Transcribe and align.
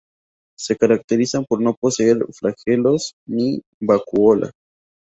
Se 0.57 0.75
caracterizan 0.77 1.45
por 1.45 1.61
no 1.61 1.75
poseer 1.75 2.17
flagelos 2.33 3.13
ni 3.27 3.61
vacuola. 3.79 4.49